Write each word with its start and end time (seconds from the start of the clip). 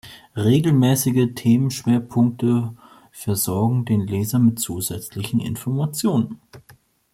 Regelmäßige 0.35 1.35
Themenschwerpunkte 1.35 2.73
versorgen 3.11 3.85
den 3.85 4.01
Leser 4.01 4.39
mit 4.39 4.57
zusätzlichen 4.57 5.39
Informationen. 5.39 6.41